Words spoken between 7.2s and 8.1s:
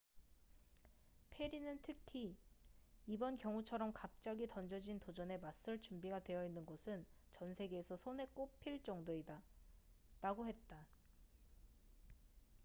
전 세계에서